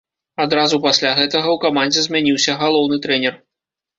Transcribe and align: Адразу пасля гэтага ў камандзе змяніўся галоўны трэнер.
Адразу 0.45 0.79
пасля 0.85 1.11
гэтага 1.19 1.47
ў 1.51 1.57
камандзе 1.67 2.01
змяніўся 2.07 2.57
галоўны 2.63 2.95
трэнер. 3.07 3.33